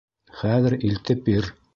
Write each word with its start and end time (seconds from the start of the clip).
—Хәҙер 0.37 0.75
илтеп 0.89 1.21
бир. 1.29 1.51